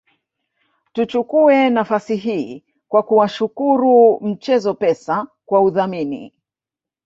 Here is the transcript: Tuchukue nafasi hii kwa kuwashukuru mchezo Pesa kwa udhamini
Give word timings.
Tuchukue 0.93 1.69
nafasi 1.69 2.15
hii 2.15 2.63
kwa 2.87 3.03
kuwashukuru 3.03 4.19
mchezo 4.21 4.73
Pesa 4.73 5.27
kwa 5.45 5.61
udhamini 5.61 6.33